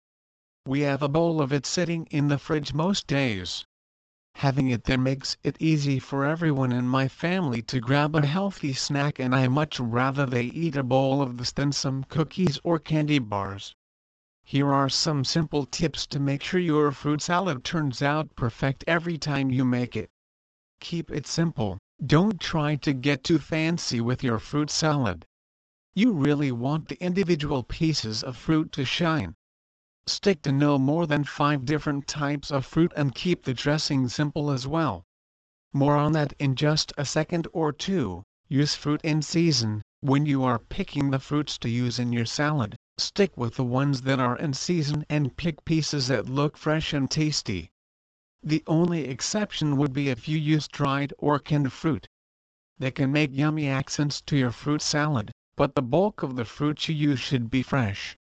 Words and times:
We 0.65 0.79
have 0.79 1.03
a 1.03 1.07
bowl 1.07 1.39
of 1.39 1.53
it 1.53 1.67
sitting 1.67 2.07
in 2.09 2.29
the 2.29 2.39
fridge 2.39 2.73
most 2.73 3.05
days. 3.05 3.63
Having 4.33 4.69
it 4.69 4.85
there 4.85 4.97
makes 4.97 5.37
it 5.43 5.55
easy 5.59 5.99
for 5.99 6.25
everyone 6.25 6.71
in 6.71 6.87
my 6.87 7.07
family 7.07 7.61
to 7.61 7.79
grab 7.79 8.15
a 8.15 8.25
healthy 8.25 8.73
snack 8.73 9.19
and 9.19 9.35
I 9.35 9.47
much 9.49 9.79
rather 9.79 10.25
they 10.25 10.45
eat 10.45 10.75
a 10.75 10.81
bowl 10.81 11.21
of 11.21 11.37
this 11.37 11.51
than 11.51 11.73
some 11.73 12.05
cookies 12.05 12.57
or 12.63 12.79
candy 12.79 13.19
bars. 13.19 13.75
Here 14.43 14.73
are 14.73 14.89
some 14.89 15.25
simple 15.25 15.67
tips 15.67 16.07
to 16.07 16.19
make 16.19 16.41
sure 16.41 16.59
your 16.59 16.91
fruit 16.91 17.21
salad 17.21 17.63
turns 17.63 18.01
out 18.01 18.35
perfect 18.35 18.83
every 18.87 19.19
time 19.19 19.51
you 19.51 19.63
make 19.63 19.95
it. 19.95 20.09
Keep 20.81 21.11
it 21.11 21.27
simple, 21.27 21.77
don't 22.03 22.41
try 22.41 22.75
to 22.77 22.91
get 22.91 23.23
too 23.23 23.37
fancy 23.37 24.01
with 24.01 24.23
your 24.23 24.39
fruit 24.39 24.71
salad. 24.71 25.25
You 25.93 26.11
really 26.11 26.51
want 26.51 26.87
the 26.87 27.01
individual 27.01 27.61
pieces 27.61 28.23
of 28.23 28.35
fruit 28.35 28.71
to 28.71 28.83
shine. 28.83 29.35
Stick 30.07 30.41
to 30.41 30.51
no 30.51 30.79
more 30.79 31.05
than 31.05 31.23
5 31.23 31.65
different 31.65 32.07
types 32.07 32.49
of 32.49 32.65
fruit 32.65 32.91
and 32.95 33.13
keep 33.13 33.43
the 33.43 33.53
dressing 33.53 34.07
simple 34.09 34.49
as 34.49 34.65
well. 34.65 35.03
More 35.71 35.95
on 35.95 36.13
that 36.13 36.33
in 36.39 36.55
just 36.55 36.91
a 36.97 37.05
second 37.05 37.47
or 37.53 37.71
two. 37.71 38.23
Use 38.49 38.73
fruit 38.73 39.01
in 39.03 39.21
season. 39.21 39.83
When 39.99 40.25
you 40.25 40.43
are 40.43 40.57
picking 40.57 41.11
the 41.11 41.19
fruits 41.19 41.59
to 41.59 41.69
use 41.69 41.99
in 41.99 42.11
your 42.11 42.25
salad, 42.25 42.75
stick 42.97 43.37
with 43.37 43.53
the 43.55 43.63
ones 43.63 44.01
that 44.01 44.19
are 44.19 44.37
in 44.37 44.53
season 44.55 45.05
and 45.09 45.37
pick 45.37 45.63
pieces 45.63 46.07
that 46.07 46.27
look 46.27 46.57
fresh 46.57 46.91
and 46.91 47.09
tasty. 47.09 47.69
The 48.43 48.63
only 48.65 49.05
exception 49.05 49.77
would 49.77 49.93
be 49.93 50.09
if 50.09 50.27
you 50.27 50.37
use 50.37 50.67
dried 50.67 51.13
or 51.19 51.37
canned 51.37 51.71
fruit. 51.71 52.07
They 52.79 52.89
can 52.89 53.11
make 53.11 53.29
yummy 53.31 53.67
accents 53.67 54.19
to 54.21 54.35
your 54.35 54.51
fruit 54.51 54.81
salad, 54.81 55.31
but 55.55 55.75
the 55.75 55.83
bulk 55.83 56.23
of 56.23 56.35
the 56.35 56.45
fruit 56.45 56.87
you 56.87 56.95
use 56.95 57.19
should 57.19 57.51
be 57.51 57.61
fresh. 57.61 58.17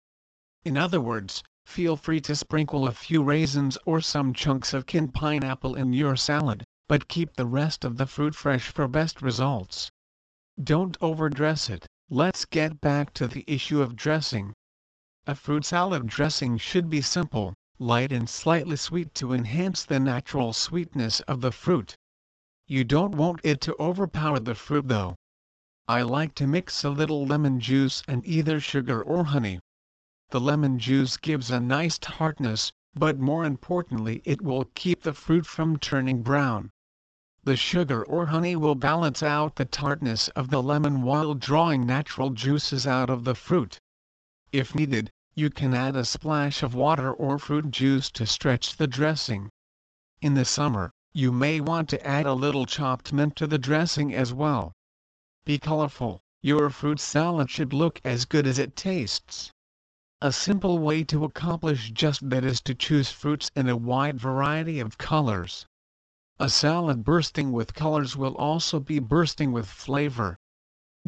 In 0.66 0.76
other 0.76 1.00
words, 1.00 1.42
feel 1.66 1.96
free 1.96 2.20
to 2.22 2.36
sprinkle 2.36 2.86
a 2.86 2.92
few 2.92 3.24
raisins 3.24 3.78
or 3.86 4.02
some 4.02 4.34
chunks 4.34 4.74
of 4.74 4.86
canned 4.86 5.14
pineapple 5.14 5.76
in 5.76 5.94
your 5.94 6.18
salad, 6.18 6.66
but 6.90 7.08
keep 7.08 7.36
the 7.36 7.46
rest 7.46 7.86
of 7.86 7.96
the 7.96 8.06
fruit 8.06 8.36
fresh 8.36 8.68
for 8.68 8.90
best 8.90 9.22
results. 9.22 9.90
Don't 10.62 10.98
overdress 11.00 11.70
it. 11.70 11.86
Let's 12.10 12.44
get 12.44 12.82
back 12.82 13.14
to 13.14 13.28
the 13.28 13.46
issue 13.48 13.82
of 13.82 13.96
dressing. 13.96 14.52
A 15.26 15.36
fruit 15.36 15.64
salad 15.64 16.08
dressing 16.08 16.58
should 16.58 16.90
be 16.90 17.02
simple, 17.02 17.54
light 17.82 18.12
and 18.12 18.30
slightly 18.30 18.76
sweet 18.76 19.16
to 19.16 19.32
enhance 19.32 19.86
the 19.86 20.00
natural 20.00 20.52
sweetness 20.52 21.22
of 21.22 21.40
the 21.40 21.52
fruit. 21.52 21.96
You 22.68 22.84
don't 22.84 23.16
want 23.16 23.40
it 23.42 23.62
to 23.62 23.76
overpower 23.80 24.40
the 24.40 24.54
fruit 24.54 24.90
though. 24.90 25.16
I 25.88 26.02
like 26.02 26.36
to 26.36 26.46
mix 26.46 26.84
a 26.84 26.90
little 26.90 27.26
lemon 27.26 27.60
juice 27.60 28.04
and 28.08 28.24
either 28.28 28.60
sugar 28.60 29.02
or 29.02 29.24
honey. 29.24 29.60
The 30.30 30.42
lemon 30.42 30.78
juice 30.78 31.18
gives 31.18 31.50
a 31.50 31.60
nice 31.60 31.98
tartness, 31.98 32.72
but 32.94 33.18
more 33.18 33.46
importantly 33.46 34.22
it 34.26 34.42
will 34.42 34.66
keep 34.76 35.04
the 35.04 35.14
fruit 35.14 35.46
from 35.46 35.80
turning 35.80 36.22
brown. 36.22 36.70
The 37.46 37.56
sugar 37.56 38.04
or 38.04 38.26
honey 38.26 38.58
will 38.58 38.76
balance 38.76 39.24
out 39.24 39.56
the 39.56 39.64
tartness 39.64 40.28
of 40.30 40.50
the 40.50 40.62
lemon 40.62 41.02
while 41.02 41.34
drawing 41.34 41.86
natural 41.86 42.32
juices 42.32 42.86
out 42.86 43.10
of 43.10 43.24
the 43.24 43.36
fruit. 43.36 43.80
If 44.52 44.76
needed, 44.76 45.10
you 45.40 45.50
can 45.50 45.74
add 45.74 45.96
a 45.96 46.04
splash 46.04 46.62
of 46.62 46.76
water 46.76 47.14
or 47.14 47.40
fruit 47.40 47.72
juice 47.72 48.12
to 48.12 48.26
stretch 48.26 48.76
the 48.76 48.88
dressing. 48.88 49.50
In 50.20 50.34
the 50.34 50.44
summer, 50.44 50.92
you 51.14 51.32
may 51.32 51.62
want 51.62 51.88
to 51.92 52.06
add 52.06 52.26
a 52.26 52.34
little 52.34 52.66
chopped 52.66 53.14
mint 53.14 53.38
to 53.38 53.48
the 53.48 53.58
dressing 53.58 54.14
as 54.14 54.34
well. 54.34 54.74
Be 55.46 55.58
colorful, 55.58 56.20
your 56.42 56.70
fruit 56.70 57.00
salad 57.00 57.50
should 57.50 57.72
look 57.72 58.02
as 58.04 58.26
good 58.26 58.46
as 58.46 58.60
it 58.60 58.76
tastes. 58.76 59.50
A 60.22 60.34
simple 60.34 60.78
way 60.78 61.06
to 61.06 61.24
accomplish 61.24 61.92
just 61.92 62.30
that 62.30 62.44
is 62.44 62.60
to 62.64 62.76
choose 62.76 63.10
fruits 63.10 63.50
in 63.56 63.70
a 63.70 63.78
wide 63.78 64.20
variety 64.20 64.82
of 64.82 64.98
colors. 64.98 65.66
A 66.38 66.50
salad 66.50 67.06
bursting 67.06 67.54
with 67.54 67.74
colors 67.74 68.18
will 68.18 68.36
also 68.36 68.82
be 68.82 69.00
bursting 69.00 69.54
with 69.54 69.70
flavor. 69.70 70.38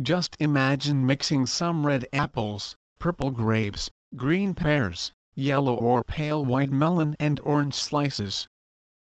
Just 0.01 0.37
imagine 0.39 1.05
mixing 1.05 1.45
some 1.45 1.85
red 1.85 2.07
apples, 2.13 2.77
purple 2.97 3.31
grapes, 3.31 3.91
green 4.17 4.53
pears, 4.53 5.13
yellow 5.35 5.73
or 5.73 6.03
pale 6.03 6.43
white 6.43 6.69
melon 6.69 7.15
and 7.19 7.39
orange 7.41 7.73
slices. 7.73 8.49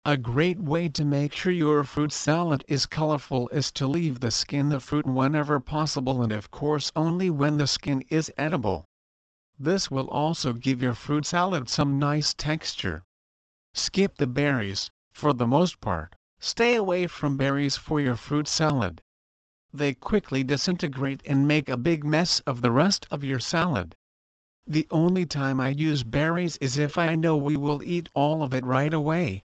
A 0.03 0.17
great 0.17 0.59
way 0.59 0.89
to 0.89 1.05
make 1.05 1.33
sure 1.33 1.51
your 1.51 1.83
fruit 1.83 2.11
salad 2.11 2.65
is 2.67 2.85
colorful 2.85 3.47
is 3.49 3.71
to 3.73 3.87
leave 3.87 4.19
the 4.19 4.31
skin 4.31 4.69
the 4.69 4.79
fruit 4.79 5.05
whenever 5.05 5.59
possible 5.59 6.21
and 6.21 6.31
of 6.33 6.51
course 6.51 6.91
only 6.95 7.29
when 7.29 7.57
the 7.57 7.67
skin 7.67 8.03
is 8.09 8.31
edible. 8.37 8.85
This 9.57 9.89
will 9.89 10.09
also 10.09 10.53
give 10.53 10.81
your 10.81 10.93
fruit 10.93 11.25
salad 11.25 11.69
some 11.69 11.97
nice 11.97 12.33
texture. 12.33 13.03
Skip 13.73 14.17
the 14.17 14.27
berries, 14.27 14.89
for 15.11 15.31
the 15.33 15.47
most 15.47 15.79
part, 15.79 16.15
stay 16.39 16.75
away 16.75 17.07
from 17.07 17.37
berries 17.37 17.77
for 17.77 18.01
your 18.01 18.15
fruit 18.15 18.47
salad. 18.47 19.01
They 19.73 19.93
quickly 19.93 20.43
disintegrate 20.43 21.21
and 21.25 21.47
make 21.47 21.69
a 21.69 21.77
big 21.77 22.03
mess 22.03 22.41
of 22.41 22.61
the 22.61 22.71
rest 22.71 23.05
of 23.11 23.23
your 23.23 23.39
salad. 23.39 23.95
The 24.71 24.85
only 24.91 25.25
time 25.25 25.59
I 25.59 25.69
use 25.69 26.03
berries 26.03 26.55
is 26.57 26.77
if 26.77 26.95
I 26.95 27.15
know 27.15 27.35
we 27.35 27.57
will 27.57 27.81
eat 27.81 28.07
all 28.13 28.43
of 28.43 28.53
it 28.53 28.63
right 28.63 28.93
away. 28.93 29.41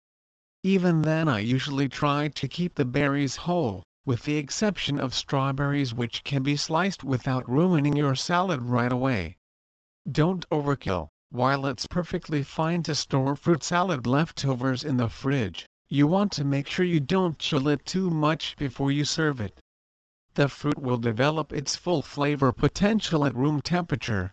Even 0.65 1.03
then 1.03 1.28
I 1.28 1.38
usually 1.38 1.88
try 1.88 2.27
to 2.27 2.49
keep 2.49 2.75
the 2.75 2.84
berries 2.84 3.37
whole, 3.37 3.84
with 4.05 4.25
the 4.25 4.34
exception 4.34 4.99
of 4.99 5.15
strawberries 5.15 5.94
which 5.94 6.25
can 6.25 6.43
be 6.43 6.56
sliced 6.56 7.05
without 7.05 7.49
ruining 7.49 7.94
your 7.94 8.16
salad 8.16 8.62
right 8.62 8.91
away. 8.91 9.37
Don't 10.10 10.44
overkill. 10.50 11.06
While 11.31 11.66
it's 11.66 11.87
perfectly 11.87 12.43
fine 12.43 12.83
to 12.83 12.94
store 12.97 13.37
fruit 13.37 13.62
salad 13.62 14.09
leftovers 14.09 14.83
in 14.83 14.97
the 14.97 15.09
fridge, 15.09 15.66
you 15.89 16.09
want 16.09 16.33
to 16.33 16.44
make 16.44 16.66
sure 16.66 16.84
you 16.84 16.99
don't 16.99 17.39
chill 17.39 17.69
it 17.69 17.87
too 17.87 18.10
much 18.10 18.56
before 18.56 18.91
you 18.91 19.04
serve 19.04 19.41
it. 19.41 19.60
The 20.34 20.49
fruit 20.49 20.81
will 20.81 20.99
develop 20.99 21.53
its 21.53 21.77
full 21.77 22.03
flavor 22.03 22.50
potential 22.50 23.25
at 23.25 23.37
room 23.37 23.60
temperature, 23.60 24.33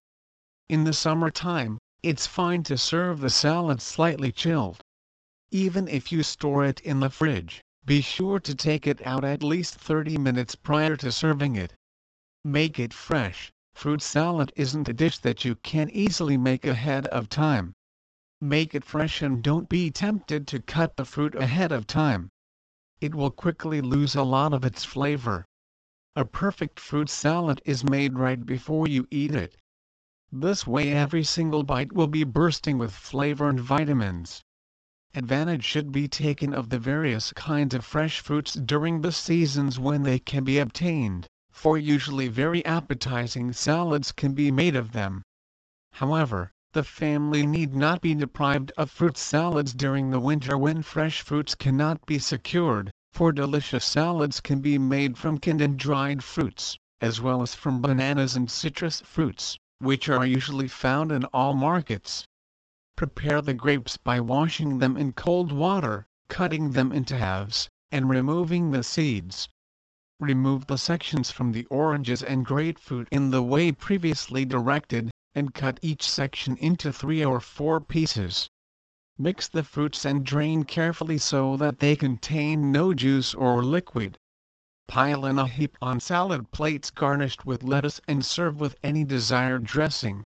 in 0.69 0.83
the 0.83 0.93
summertime, 0.93 1.79
it's 2.03 2.27
fine 2.27 2.61
to 2.61 2.77
serve 2.77 3.19
the 3.19 3.29
salad 3.29 3.81
slightly 3.81 4.31
chilled. 4.31 4.79
Even 5.49 5.87
if 5.87 6.11
you 6.11 6.21
store 6.21 6.63
it 6.63 6.79
in 6.81 6.99
the 6.99 7.09
fridge, 7.09 7.59
be 7.85 8.01
sure 8.01 8.39
to 8.39 8.53
take 8.53 8.85
it 8.85 9.05
out 9.05 9.25
at 9.25 9.41
least 9.41 9.73
30 9.75 10.19
minutes 10.19 10.53
prior 10.53 10.95
to 10.95 11.11
serving 11.11 11.55
it. 11.55 11.73
Make 12.43 12.77
it 12.77 12.93
fresh. 12.93 13.51
Fruit 13.73 14.01
salad 14.01 14.53
isn't 14.55 14.87
a 14.87 14.93
dish 14.93 15.17
that 15.17 15.43
you 15.43 15.55
can 15.55 15.89
easily 15.89 16.37
make 16.37 16.65
ahead 16.65 17.07
of 17.07 17.29
time. 17.29 17.73
Make 18.39 18.75
it 18.75 18.85
fresh 18.85 19.23
and 19.23 19.41
don't 19.41 19.67
be 19.67 19.89
tempted 19.89 20.47
to 20.47 20.61
cut 20.61 20.97
the 20.97 21.05
fruit 21.05 21.33
ahead 21.33 21.71
of 21.71 21.87
time. 21.87 22.29
It 23.01 23.15
will 23.15 23.31
quickly 23.31 23.81
lose 23.81 24.13
a 24.13 24.23
lot 24.23 24.53
of 24.53 24.63
its 24.63 24.85
flavor. 24.85 25.45
A 26.15 26.25
perfect 26.25 26.79
fruit 26.79 27.09
salad 27.09 27.59
is 27.65 27.83
made 27.83 28.19
right 28.19 28.45
before 28.45 28.87
you 28.87 29.07
eat 29.09 29.33
it. 29.33 29.57
This 30.31 30.67
way 30.67 30.91
every 30.93 31.23
single 31.23 31.63
bite 31.63 31.91
will 31.91 32.05
be 32.05 32.23
bursting 32.23 32.77
with 32.77 32.93
flavor 32.93 33.49
and 33.49 33.59
vitamins. 33.59 34.43
Advantage 35.15 35.63
should 35.63 35.91
be 35.91 36.07
taken 36.07 36.53
of 36.53 36.69
the 36.69 36.77
various 36.77 37.33
kinds 37.33 37.73
of 37.73 37.83
fresh 37.83 38.19
fruits 38.19 38.53
during 38.53 39.01
the 39.01 39.11
seasons 39.11 39.79
when 39.79 40.03
they 40.03 40.19
can 40.19 40.43
be 40.43 40.59
obtained, 40.59 41.25
for 41.49 41.79
usually 41.79 42.27
very 42.27 42.63
appetizing 42.63 43.53
salads 43.53 44.11
can 44.11 44.35
be 44.35 44.51
made 44.51 44.75
of 44.75 44.91
them. 44.91 45.23
However, 45.93 46.51
the 46.73 46.83
family 46.83 47.47
need 47.47 47.73
not 47.73 47.99
be 47.99 48.13
deprived 48.13 48.71
of 48.77 48.91
fruit 48.91 49.17
salads 49.17 49.73
during 49.73 50.11
the 50.11 50.19
winter 50.19 50.55
when 50.59 50.83
fresh 50.83 51.21
fruits 51.23 51.55
cannot 51.55 52.05
be 52.05 52.19
secured, 52.19 52.91
for 53.11 53.31
delicious 53.31 53.83
salads 53.83 54.41
can 54.41 54.59
be 54.61 54.77
made 54.77 55.17
from 55.17 55.39
canned 55.39 55.59
and 55.61 55.75
dried 55.79 56.23
fruits, 56.23 56.77
as 57.01 57.19
well 57.19 57.41
as 57.41 57.55
from 57.55 57.81
bananas 57.81 58.35
and 58.35 58.51
citrus 58.51 59.01
fruits 59.01 59.57
which 59.79 60.09
are 60.09 60.25
usually 60.25 60.67
found 60.67 61.11
in 61.11 61.23
all 61.25 61.53
markets. 61.53 62.25
Prepare 62.97 63.41
the 63.41 63.53
grapes 63.53 63.95
by 63.95 64.19
washing 64.19 64.79
them 64.79 64.97
in 64.97 65.13
cold 65.13 65.53
water, 65.53 66.05
cutting 66.27 66.71
them 66.71 66.91
into 66.91 67.17
halves, 67.17 67.69
and 67.91 68.09
removing 68.09 68.71
the 68.71 68.83
seeds. 68.83 69.47
Remove 70.19 70.67
the 70.67 70.77
sections 70.77 71.31
from 71.31 71.53
the 71.53 71.65
oranges 71.67 72.21
and 72.21 72.45
grapefruit 72.45 73.07
in 73.09 73.31
the 73.31 73.41
way 73.41 73.71
previously 73.71 74.43
directed, 74.43 75.11
and 75.33 75.53
cut 75.53 75.79
each 75.81 76.03
section 76.03 76.57
into 76.57 76.91
three 76.91 77.23
or 77.23 77.39
four 77.39 77.79
pieces. 77.79 78.49
Mix 79.17 79.47
the 79.47 79.63
fruits 79.63 80.05
and 80.05 80.25
drain 80.25 80.63
carefully 80.65 81.17
so 81.17 81.55
that 81.55 81.79
they 81.79 81.95
contain 81.95 82.71
no 82.71 82.93
juice 82.93 83.33
or 83.33 83.63
liquid. 83.63 84.17
Pile 84.89 85.23
in 85.23 85.37
a 85.37 85.47
heap 85.47 85.77
on 85.83 85.99
salad 85.99 86.49
plates 86.49 86.89
garnished 86.89 87.45
with 87.45 87.61
lettuce 87.61 88.01
and 88.07 88.25
serve 88.25 88.59
with 88.59 88.75
any 88.81 89.03
desired 89.03 89.63
dressing. 89.63 90.23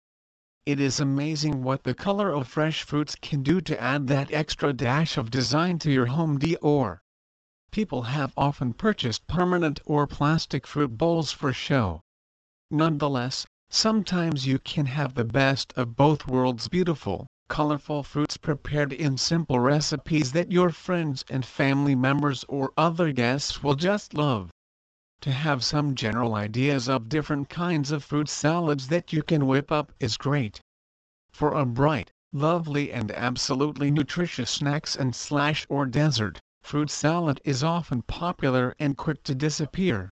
It 0.67 0.81
is 0.81 0.99
amazing 0.99 1.63
what 1.63 1.85
the 1.85 1.95
color 1.95 2.33
of 2.33 2.49
fresh 2.49 2.83
fruits 2.83 3.15
can 3.15 3.45
do 3.45 3.61
to 3.61 3.81
add 3.81 4.09
that 4.09 4.33
extra 4.33 4.73
dash 4.73 5.17
of 5.17 5.31
design 5.31 5.79
to 5.79 5.93
your 5.93 6.07
home 6.07 6.41
decor. 6.41 7.01
people 7.71 8.03
have 8.03 8.35
often 8.37 8.73
purchased 8.73 9.29
permanent 9.29 9.79
or 9.85 10.09
plastic 10.09 10.67
fruit 10.67 10.99
bowls 10.99 11.31
for 11.31 11.53
show. 11.53 12.01
Nonetheless, 12.69 13.47
sometimes 13.71 14.45
you 14.49 14.59
can 14.59 14.87
have 14.87 15.15
the 15.15 15.23
best 15.23 15.73
of 15.77 15.95
both 15.95 16.27
worlds 16.27 16.67
beautiful, 16.67 17.29
colorful 17.49 18.03
fruits 18.03 18.37
prepared 18.37 18.93
in 18.93 19.17
simple 19.17 19.59
recipes 19.59 20.33
that 20.33 20.53
your 20.53 20.71
friends 20.71 21.25
and 21.31 21.45
family 21.45 21.95
members 21.95 22.45
or 22.49 22.73
other 22.77 23.11
guests 23.13 23.63
will 23.63 23.75
just 23.75 24.15
love. 24.15 24.51
To 25.23 25.33
have 25.33 25.65
some 25.65 25.95
general 25.95 26.35
ideas 26.35 26.89
of 26.89 27.09
different 27.09 27.49
kinds 27.49 27.91
of 27.91 28.05
fruit 28.05 28.29
salads 28.29 28.89
that 28.89 29.13
you 29.13 29.23
can 29.23 29.47
whip 29.47 29.73
up 29.73 29.93
is 29.99 30.17
great. 30.17 30.61
For 31.33 31.55
a 31.55 31.67
bright, 31.67 32.13
lovely 32.33 32.93
and 32.93 33.11
absolutely 33.11 33.91
nutritious 33.91 34.51
snacks 34.51 34.95
and 34.95 35.15
slash 35.15 35.67
or 35.69 35.87
dessert, 35.87 36.41
fruit 36.63 36.91
salad 36.91 37.41
is 37.45 37.65
often 37.65 38.03
popular 38.03 38.77
and 38.79 38.97
quick 38.97 39.23
to 39.23 39.35
disappear. 39.35 40.11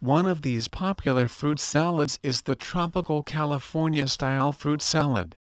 One 0.00 0.26
of 0.26 0.42
these 0.42 0.68
popular 0.68 1.26
fruit 1.26 1.58
salads 1.58 2.20
is 2.22 2.42
the 2.42 2.54
tropical 2.54 3.22
California-style 3.22 4.52
fruit 4.52 4.82
salad. 4.82 5.34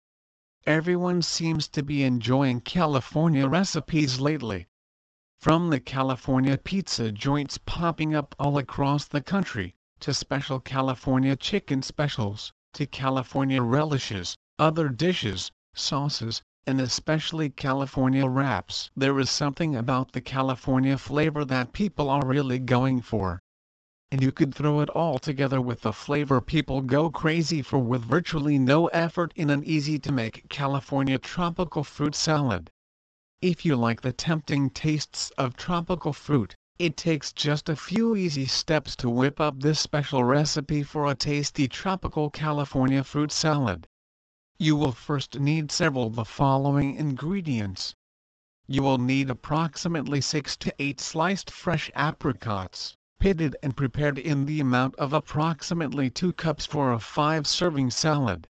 Everyone 0.68 1.22
seems 1.22 1.68
to 1.68 1.82
be 1.84 2.02
enjoying 2.02 2.60
California 2.60 3.46
recipes 3.46 4.18
lately. 4.18 4.66
From 5.38 5.70
the 5.70 5.78
California 5.78 6.58
pizza 6.58 7.12
joints 7.12 7.56
popping 7.56 8.16
up 8.16 8.34
all 8.36 8.58
across 8.58 9.04
the 9.06 9.20
country, 9.20 9.76
to 10.00 10.12
special 10.12 10.58
California 10.58 11.36
chicken 11.36 11.82
specials, 11.82 12.52
to 12.72 12.84
California 12.84 13.62
relishes, 13.62 14.36
other 14.58 14.88
dishes, 14.88 15.52
sauces, 15.72 16.42
and 16.66 16.80
especially 16.80 17.48
California 17.48 18.26
wraps. 18.26 18.90
There 18.96 19.20
is 19.20 19.30
something 19.30 19.76
about 19.76 20.10
the 20.10 20.20
California 20.20 20.98
flavor 20.98 21.44
that 21.44 21.74
people 21.74 22.10
are 22.10 22.26
really 22.26 22.58
going 22.58 23.02
for. 23.02 23.40
And 24.12 24.22
you 24.22 24.30
could 24.30 24.54
throw 24.54 24.80
it 24.80 24.88
all 24.90 25.18
together 25.18 25.60
with 25.60 25.80
the 25.80 25.92
flavor 25.92 26.40
people 26.40 26.80
go 26.80 27.10
crazy 27.10 27.60
for 27.60 27.78
with 27.80 28.04
virtually 28.04 28.56
no 28.56 28.86
effort 28.88 29.32
in 29.34 29.50
an 29.50 29.64
easy-to-make 29.64 30.48
California 30.48 31.18
tropical 31.18 31.82
fruit 31.82 32.14
salad. 32.14 32.70
If 33.42 33.64
you 33.64 33.74
like 33.74 34.02
the 34.02 34.12
tempting 34.12 34.70
tastes 34.70 35.30
of 35.36 35.56
tropical 35.56 36.12
fruit, 36.12 36.54
it 36.78 36.96
takes 36.96 37.32
just 37.32 37.68
a 37.68 37.74
few 37.74 38.14
easy 38.14 38.46
steps 38.46 38.94
to 38.96 39.10
whip 39.10 39.40
up 39.40 39.60
this 39.60 39.80
special 39.80 40.22
recipe 40.22 40.84
for 40.84 41.10
a 41.10 41.14
tasty 41.16 41.66
tropical 41.66 42.30
California 42.30 43.02
fruit 43.02 43.32
salad. 43.32 43.88
You 44.58 44.76
will 44.76 44.92
first 44.92 45.40
need 45.40 45.72
several 45.72 46.06
of 46.06 46.14
the 46.14 46.24
following 46.24 46.94
ingredients. 46.94 47.94
You 48.68 48.82
will 48.82 48.98
need 48.98 49.30
approximately 49.30 50.20
6 50.20 50.56
to 50.58 50.74
8 50.78 51.00
sliced 51.00 51.50
fresh 51.50 51.90
apricots, 51.94 52.96
pitted 53.18 53.56
and 53.62 53.76
prepared 53.76 54.18
in 54.18 54.46
the 54.46 54.60
amount 54.60 54.94
of 54.96 55.12
approximately 55.12 56.10
2 56.10 56.32
cups 56.34 56.66
for 56.66 56.92
a 56.92 56.98
5-serving 56.98 57.90
salad. 57.90 58.46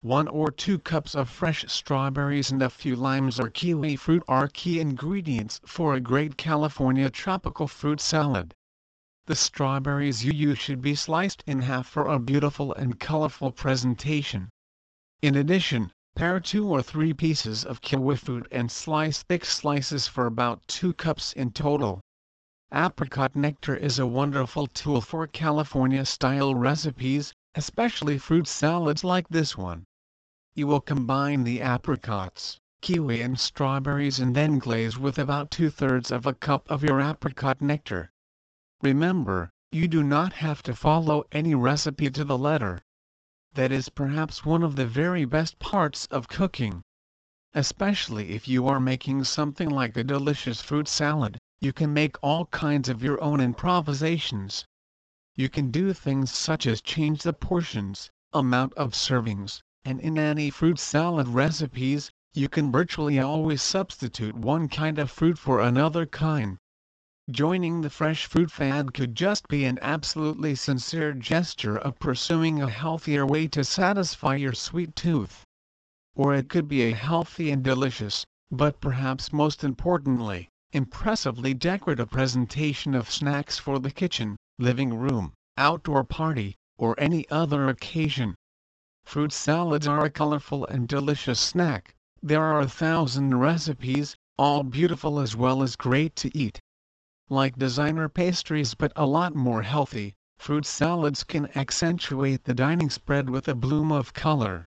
1 0.00 0.26
or 0.26 0.50
2 0.50 0.80
cups 0.80 1.14
of 1.14 1.30
fresh 1.30 1.64
strawberries 1.68 2.50
and 2.50 2.60
a 2.60 2.68
few 2.68 2.96
limes 2.96 3.38
or 3.38 3.48
kiwi 3.48 3.94
fruit 3.94 4.24
are 4.26 4.48
key 4.48 4.80
ingredients 4.80 5.60
for 5.64 5.94
a 5.94 6.00
great 6.00 6.36
California 6.36 7.08
tropical 7.08 7.68
fruit 7.68 8.00
salad. 8.00 8.52
The 9.26 9.36
strawberries 9.36 10.24
you 10.24 10.32
use 10.32 10.58
should 10.58 10.82
be 10.82 10.96
sliced 10.96 11.44
in 11.46 11.62
half 11.62 11.86
for 11.86 12.08
a 12.08 12.18
beautiful 12.18 12.74
and 12.74 12.98
colorful 12.98 13.52
presentation. 13.52 14.48
In 15.22 15.36
addition, 15.36 15.92
pare 16.16 16.40
2 16.40 16.66
or 16.66 16.82
3 16.82 17.14
pieces 17.14 17.64
of 17.64 17.80
kiwi 17.80 18.16
fruit 18.16 18.48
and 18.50 18.68
slice 18.72 19.22
thick 19.22 19.44
slices 19.44 20.08
for 20.08 20.26
about 20.26 20.66
2 20.66 20.92
cups 20.94 21.32
in 21.34 21.52
total. 21.52 22.00
Apricot 22.74 23.36
nectar 23.36 23.76
is 23.76 23.98
a 23.98 24.06
wonderful 24.06 24.66
tool 24.66 25.02
for 25.02 25.26
California-style 25.26 26.54
recipes, 26.54 27.34
especially 27.54 28.16
fruit 28.16 28.46
salads 28.46 29.04
like 29.04 29.28
this 29.28 29.58
one. 29.58 29.84
You 30.54 30.66
will 30.66 30.80
combine 30.80 31.44
the 31.44 31.60
apricots, 31.60 32.58
kiwi 32.80 33.20
and 33.20 33.38
strawberries 33.38 34.18
and 34.20 34.34
then 34.34 34.58
glaze 34.58 34.98
with 34.98 35.18
about 35.18 35.50
two-thirds 35.50 36.10
of 36.10 36.24
a 36.24 36.32
cup 36.32 36.70
of 36.70 36.82
your 36.82 36.98
apricot 36.98 37.60
nectar. 37.60 38.10
Remember, 38.80 39.50
you 39.70 39.86
do 39.86 40.02
not 40.02 40.32
have 40.32 40.62
to 40.62 40.74
follow 40.74 41.24
any 41.30 41.54
recipe 41.54 42.08
to 42.10 42.24
the 42.24 42.38
letter. 42.38 42.80
That 43.52 43.70
is 43.70 43.90
perhaps 43.90 44.46
one 44.46 44.62
of 44.62 44.76
the 44.76 44.86
very 44.86 45.26
best 45.26 45.58
parts 45.58 46.06
of 46.06 46.26
cooking. 46.26 46.80
Especially 47.52 48.30
if 48.30 48.48
you 48.48 48.66
are 48.66 48.80
making 48.80 49.24
something 49.24 49.68
like 49.68 49.94
a 49.98 50.02
delicious 50.04 50.62
fruit 50.62 50.88
salad, 50.88 51.36
you 51.62 51.72
can 51.72 51.94
make 51.94 52.16
all 52.24 52.46
kinds 52.46 52.88
of 52.88 53.04
your 53.04 53.22
own 53.22 53.40
improvisations. 53.40 54.66
You 55.36 55.48
can 55.48 55.70
do 55.70 55.92
things 55.92 56.32
such 56.32 56.66
as 56.66 56.82
change 56.82 57.22
the 57.22 57.32
portions, 57.32 58.10
amount 58.32 58.74
of 58.74 58.94
servings, 58.94 59.60
and 59.84 60.00
in 60.00 60.18
any 60.18 60.50
fruit 60.50 60.80
salad 60.80 61.28
recipes, 61.28 62.10
you 62.34 62.48
can 62.48 62.72
virtually 62.72 63.20
always 63.20 63.62
substitute 63.62 64.34
one 64.34 64.68
kind 64.68 64.98
of 64.98 65.08
fruit 65.08 65.38
for 65.38 65.60
another 65.60 66.04
kind. 66.04 66.58
Joining 67.30 67.82
the 67.82 67.90
fresh 67.90 68.26
fruit 68.26 68.50
fad 68.50 68.92
could 68.92 69.14
just 69.14 69.46
be 69.46 69.64
an 69.64 69.78
absolutely 69.82 70.56
sincere 70.56 71.12
gesture 71.12 71.78
of 71.78 72.00
pursuing 72.00 72.60
a 72.60 72.68
healthier 72.68 73.24
way 73.24 73.46
to 73.46 73.62
satisfy 73.62 74.34
your 74.34 74.52
sweet 74.52 74.96
tooth. 74.96 75.44
Or 76.16 76.34
it 76.34 76.48
could 76.48 76.66
be 76.66 76.82
a 76.82 76.96
healthy 76.96 77.52
and 77.52 77.62
delicious, 77.62 78.26
but 78.50 78.80
perhaps 78.80 79.32
most 79.32 79.62
importantly, 79.62 80.48
impressively 80.72 81.52
decorative 81.52 82.10
presentation 82.10 82.94
of 82.94 83.10
snacks 83.10 83.58
for 83.58 83.78
the 83.78 83.90
kitchen, 83.90 84.36
living 84.58 84.94
room, 84.94 85.32
outdoor 85.58 86.02
party, 86.02 86.56
or 86.78 86.98
any 86.98 87.28
other 87.28 87.68
occasion. 87.68 88.34
Fruit 89.04 89.32
salads 89.32 89.86
are 89.86 90.04
a 90.04 90.10
colorful 90.10 90.64
and 90.66 90.88
delicious 90.88 91.38
snack. 91.38 91.94
There 92.22 92.42
are 92.42 92.60
a 92.60 92.68
thousand 92.68 93.38
recipes, 93.38 94.16
all 94.38 94.62
beautiful 94.62 95.20
as 95.20 95.36
well 95.36 95.62
as 95.62 95.76
great 95.76 96.16
to 96.16 96.36
eat. 96.36 96.58
Like 97.28 97.58
designer 97.58 98.08
pastries 98.08 98.74
but 98.74 98.92
a 98.96 99.04
lot 99.04 99.34
more 99.34 99.62
healthy, 99.62 100.14
fruit 100.38 100.64
salads 100.64 101.22
can 101.22 101.50
accentuate 101.56 102.44
the 102.44 102.54
dining 102.54 102.90
spread 102.90 103.28
with 103.28 103.46
a 103.46 103.54
bloom 103.54 103.92
of 103.92 104.14
color. 104.14 104.64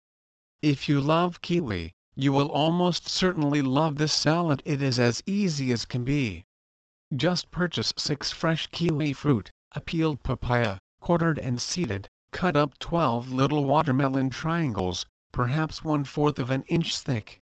If 0.63 0.89
you 0.89 1.01
love 1.01 1.41
kiwi, 1.41 1.93
you 2.21 2.33
will 2.33 2.51
almost 2.51 3.09
certainly 3.09 3.63
love 3.63 3.95
this 3.95 4.13
salad 4.13 4.61
it 4.65 4.83
is 4.83 4.99
as 4.99 5.23
easy 5.25 5.71
as 5.71 5.85
can 5.85 6.03
be. 6.03 6.45
Just 7.15 7.49
purchase 7.53 7.95
6 7.97 8.33
fresh 8.33 8.67
kiwi 8.73 9.13
fruit, 9.13 9.53
a 9.71 9.81
peeled 9.81 10.21
papaya, 10.25 10.79
quartered 11.01 11.39
and 11.39 11.63
seeded, 11.63 12.09
cut 12.33 12.57
up 12.57 12.77
12 12.81 13.31
little 13.31 13.65
watermelon 13.65 14.31
triangles, 14.31 15.07
perhaps 15.31 15.85
one 15.85 16.03
fourth 16.03 16.41
of 16.41 16.51
an 16.51 16.65
inch 16.65 16.99
thick. 16.99 17.39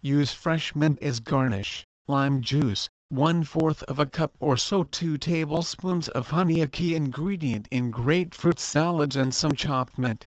Use 0.00 0.32
fresh 0.32 0.74
mint 0.74 0.98
as 1.00 1.20
garnish, 1.20 1.86
lime 2.08 2.42
juice, 2.42 2.88
one 3.10 3.44
fourth 3.44 3.84
of 3.84 4.00
a 4.00 4.06
cup 4.06 4.34
or 4.40 4.56
so 4.56 4.82
2 4.82 5.18
tablespoons 5.18 6.08
of 6.08 6.30
honey 6.30 6.60
a 6.60 6.66
key 6.66 6.96
ingredient 6.96 7.68
in 7.70 7.92
great 7.92 8.34
fruit 8.34 8.58
salads 8.58 9.14
and 9.14 9.32
some 9.32 9.52
chopped 9.52 9.96
mint. 9.96 10.26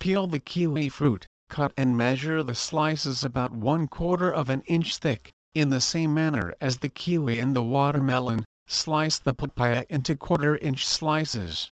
Peel 0.00 0.26
the 0.26 0.40
kiwi 0.40 0.88
fruit, 0.88 1.28
cut 1.54 1.72
and 1.76 1.96
measure 1.96 2.42
the 2.42 2.52
slices 2.52 3.22
about 3.22 3.52
one 3.52 3.86
quarter 3.86 4.28
of 4.28 4.50
an 4.50 4.60
inch 4.62 4.96
thick, 4.96 5.32
in 5.54 5.68
the 5.68 5.80
same 5.80 6.12
manner 6.12 6.52
as 6.60 6.78
the 6.78 6.88
kiwi 6.88 7.38
and 7.38 7.54
the 7.54 7.62
watermelon, 7.62 8.44
slice 8.66 9.20
the 9.20 9.32
papaya 9.32 9.84
into 9.88 10.16
quarter 10.16 10.56
inch 10.56 10.84
slices. 10.84 11.70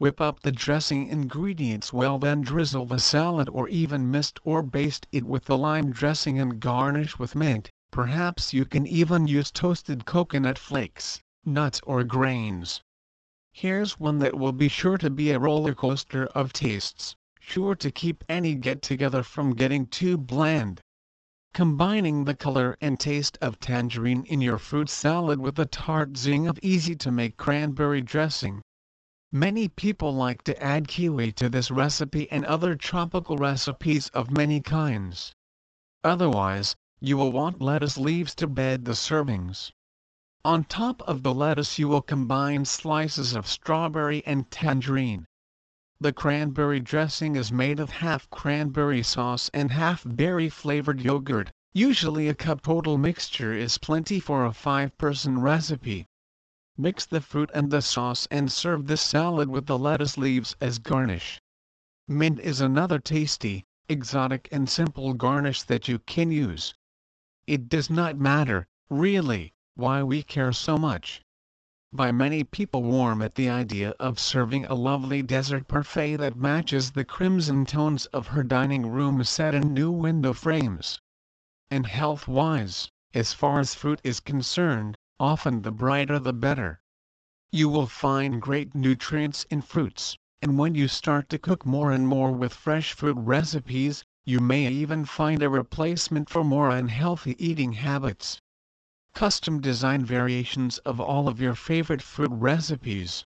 Whip 0.00 0.20
up 0.20 0.40
the 0.40 0.50
dressing 0.50 1.06
ingredients 1.06 1.92
well 1.92 2.18
then 2.18 2.40
drizzle 2.40 2.86
the 2.86 2.98
salad 2.98 3.48
or 3.50 3.68
even 3.68 4.10
mist 4.10 4.40
or 4.42 4.64
baste 4.64 5.06
it 5.12 5.22
with 5.22 5.44
the 5.44 5.56
lime 5.56 5.92
dressing 5.92 6.40
and 6.40 6.58
garnish 6.58 7.16
with 7.16 7.36
mint, 7.36 7.70
perhaps 7.92 8.52
you 8.52 8.64
can 8.64 8.84
even 8.84 9.28
use 9.28 9.52
toasted 9.52 10.06
coconut 10.06 10.58
flakes, 10.58 11.20
nuts 11.44 11.80
or 11.86 12.02
grains. 12.02 12.82
Here's 13.52 14.00
one 14.00 14.18
that 14.18 14.36
will 14.36 14.50
be 14.50 14.66
sure 14.66 14.98
to 14.98 15.08
be 15.08 15.30
a 15.30 15.38
roller 15.38 15.72
coaster 15.76 16.26
of 16.34 16.52
tastes 16.52 17.14
sure 17.46 17.74
to 17.74 17.90
keep 17.90 18.24
any 18.26 18.54
get-together 18.54 19.22
from 19.22 19.54
getting 19.54 19.86
too 19.86 20.16
bland. 20.16 20.80
Combining 21.52 22.24
the 22.24 22.34
color 22.34 22.76
and 22.80 22.98
taste 22.98 23.36
of 23.42 23.60
tangerine 23.60 24.24
in 24.24 24.40
your 24.40 24.56
fruit 24.56 24.88
salad 24.88 25.38
with 25.38 25.58
a 25.58 25.66
tart 25.66 26.16
zing 26.16 26.46
of 26.46 26.58
easy-to-make 26.62 27.36
cranberry 27.36 28.00
dressing. 28.00 28.62
Many 29.30 29.68
people 29.68 30.14
like 30.14 30.42
to 30.44 30.62
add 30.62 30.88
kiwi 30.88 31.32
to 31.32 31.48
this 31.50 31.70
recipe 31.70 32.30
and 32.30 32.44
other 32.46 32.74
tropical 32.76 33.36
recipes 33.36 34.08
of 34.08 34.30
many 34.30 34.60
kinds. 34.60 35.34
Otherwise, 36.02 36.74
you 37.00 37.16
will 37.18 37.30
want 37.30 37.60
lettuce 37.60 37.98
leaves 37.98 38.34
to 38.36 38.46
bed 38.46 38.86
the 38.86 38.92
servings. 38.92 39.70
On 40.44 40.64
top 40.64 41.02
of 41.02 41.22
the 41.22 41.34
lettuce 41.34 41.78
you 41.78 41.88
will 41.88 42.02
combine 42.02 42.64
slices 42.64 43.34
of 43.34 43.46
strawberry 43.46 44.24
and 44.24 44.50
tangerine. 44.50 45.26
The 46.00 46.12
cranberry 46.12 46.80
dressing 46.80 47.36
is 47.36 47.52
made 47.52 47.78
of 47.78 47.90
half 47.90 48.28
cranberry 48.28 49.04
sauce 49.04 49.48
and 49.54 49.70
half 49.70 50.02
berry 50.04 50.48
flavored 50.48 51.00
yogurt, 51.00 51.52
Usually 51.76 52.28
a 52.28 52.34
cup 52.36 52.62
total 52.62 52.98
mixture 52.98 53.52
is 53.52 53.78
plenty 53.78 54.20
for 54.20 54.46
a 54.46 54.50
5-person 54.50 55.40
recipe. 55.40 56.06
Mix 56.76 57.04
the 57.04 57.20
fruit 57.20 57.50
and 57.52 57.68
the 57.70 57.82
sauce 57.82 58.28
and 58.30 58.50
serve 58.50 58.86
the 58.86 58.96
salad 58.96 59.48
with 59.48 59.66
the 59.66 59.76
lettuce 59.76 60.16
leaves 60.16 60.54
as 60.60 60.78
garnish. 60.78 61.40
Mint 62.06 62.38
is 62.38 62.60
another 62.60 63.00
tasty, 63.00 63.64
exotic 63.88 64.48
and 64.52 64.68
simple 64.68 65.14
garnish 65.14 65.62
that 65.62 65.88
you 65.88 65.98
can 65.98 66.30
use. 66.30 66.74
It 67.48 67.68
does 67.68 67.90
not 67.90 68.16
matter, 68.18 68.68
really, 68.88 69.52
why 69.74 70.04
we 70.04 70.22
care 70.22 70.52
so 70.52 70.78
much. 70.78 71.22
By 71.96 72.10
many 72.10 72.42
people 72.42 72.82
warm 72.82 73.22
at 73.22 73.36
the 73.36 73.48
idea 73.48 73.90
of 74.00 74.18
serving 74.18 74.64
a 74.64 74.74
lovely 74.74 75.22
dessert 75.22 75.68
parfait 75.68 76.16
that 76.16 76.34
matches 76.34 76.90
the 76.90 77.04
crimson 77.04 77.64
tones 77.64 78.06
of 78.06 78.26
her 78.26 78.42
dining 78.42 78.88
room 78.88 79.22
set 79.22 79.54
in 79.54 79.72
new 79.72 79.92
window 79.92 80.32
frames 80.32 80.98
and 81.70 81.86
health-wise, 81.86 82.90
as 83.14 83.32
far 83.32 83.60
as 83.60 83.76
fruit 83.76 84.00
is 84.02 84.18
concerned, 84.18 84.96
often 85.20 85.62
the 85.62 85.70
brighter 85.70 86.18
the 86.18 86.32
better. 86.32 86.80
You 87.52 87.68
will 87.68 87.86
find 87.86 88.42
great 88.42 88.74
nutrients 88.74 89.44
in 89.48 89.62
fruits, 89.62 90.16
and 90.42 90.58
when 90.58 90.74
you 90.74 90.88
start 90.88 91.28
to 91.28 91.38
cook 91.38 91.64
more 91.64 91.92
and 91.92 92.08
more 92.08 92.32
with 92.32 92.52
fresh 92.52 92.92
fruit 92.92 93.16
recipes, 93.16 94.02
you 94.26 94.40
may 94.40 94.66
even 94.66 95.04
find 95.04 95.44
a 95.44 95.48
replacement 95.48 96.28
for 96.28 96.42
more 96.42 96.70
unhealthy 96.70 97.36
eating 97.38 97.74
habits. 97.74 98.40
Custom 99.14 99.60
design 99.60 100.04
variations 100.04 100.78
of 100.78 101.00
all 101.00 101.28
of 101.28 101.40
your 101.40 101.54
favorite 101.54 102.02
fruit 102.02 102.32
recipes. 102.32 103.24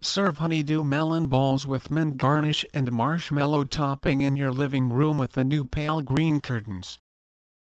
Serve 0.00 0.38
honeydew 0.38 0.84
melon 0.84 1.26
balls 1.26 1.66
with 1.66 1.90
mint 1.90 2.16
garnish 2.18 2.64
and 2.72 2.92
marshmallow 2.92 3.64
topping 3.64 4.20
in 4.20 4.36
your 4.36 4.52
living 4.52 4.88
room 4.88 5.18
with 5.18 5.32
the 5.32 5.42
new 5.44 5.64
pale 5.64 6.02
green 6.02 6.40
curtains 6.40 6.98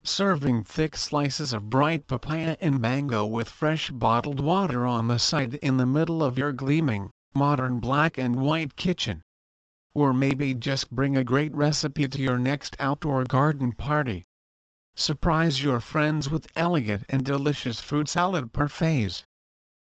serving 0.04 0.64
thick 0.64 0.98
slices 0.98 1.54
of 1.54 1.70
bright 1.70 2.08
papaya 2.08 2.58
and 2.60 2.82
mango 2.82 3.24
with 3.24 3.48
fresh 3.48 3.92
bottled 3.92 4.40
water 4.40 4.84
on 4.88 5.08
the 5.08 5.20
side 5.20 5.54
in 5.56 5.78
the 5.78 5.86
middle 5.86 6.24
of 6.24 6.40
your 6.40 6.52
gleaming, 6.52 7.12
modern 7.36 7.80
black 7.80 8.18
and 8.18 8.36
white 8.36 8.76
kitchen. 8.76 9.22
Or 9.94 10.12
maybe 10.12 10.56
just 10.56 10.90
bring 10.90 11.16
a 11.16 11.24
great 11.24 11.54
recipe 11.54 12.08
to 12.08 12.20
your 12.20 12.40
next 12.40 12.76
outdoor 12.80 13.26
garden 13.26 13.74
party. 13.74 14.26
Surprise 14.96 15.64
your 15.64 15.80
friends 15.80 16.30
with 16.30 16.52
elegant 16.56 17.06
and 17.08 17.24
delicious 17.24 17.80
fruit 17.80 18.10
salad 18.10 18.52
parfaits. 18.52 19.24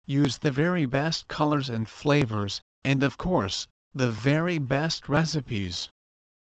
Use 0.06 0.38
the 0.38 0.52
very 0.52 0.86
best 0.86 1.28
colors 1.28 1.70
and 1.70 1.90
flavors, 1.90 2.62
and 2.84 3.02
of 3.02 3.18
course, 3.18 3.68
the 3.96 4.12
very 4.12 4.60
best 4.60 5.10
recipes. 5.10 5.90